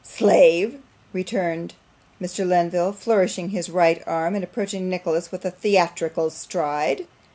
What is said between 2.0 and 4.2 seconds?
Mr. Lenville, flourishing his right